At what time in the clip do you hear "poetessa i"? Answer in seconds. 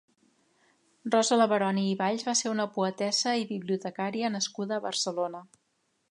2.77-3.45